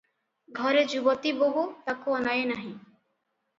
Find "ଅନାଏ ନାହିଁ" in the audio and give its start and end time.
2.23-2.75